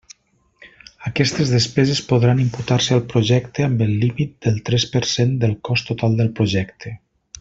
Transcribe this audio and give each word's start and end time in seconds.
Aquestes 1.09 1.51
despeses 1.55 2.01
podran 2.13 2.41
imputar-se 2.45 2.95
al 2.95 3.03
projecte 3.11 3.67
amb 3.67 3.83
el 3.87 3.93
límit 4.05 4.33
del 4.47 4.61
tres 4.71 4.87
per 4.95 5.03
cent 5.11 5.37
del 5.45 5.55
cost 5.71 5.91
total 5.91 6.17
del 6.23 6.33
projecte. 6.41 6.97